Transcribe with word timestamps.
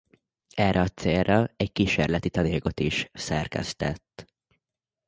Erre 0.55 0.81
a 0.81 0.87
célra 0.87 1.47
egy 1.57 1.71
kísérleti 1.71 2.29
tananyagot 2.29 2.79
is 2.79 3.09
szerkesztett. 3.13 4.27